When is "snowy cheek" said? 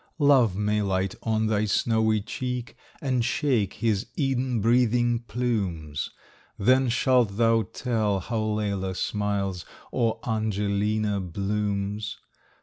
1.63-2.75